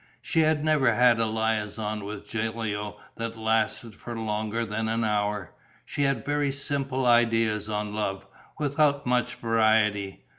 [0.19, 5.53] She had never had a liaison with Gilio that lasted for longer than an hour.
[5.85, 8.25] She had very simple ideas on love,
[8.57, 10.25] without much variety.